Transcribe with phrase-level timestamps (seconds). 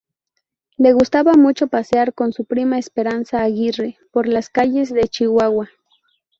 [0.77, 5.69] Le gustaba mucho pasear con su prima Esperanza Aguirre por las calles de Chihuahua.